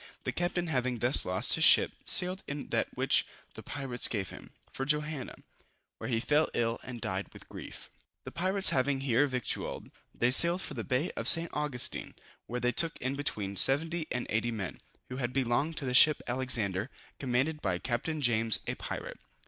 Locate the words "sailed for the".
10.31-10.83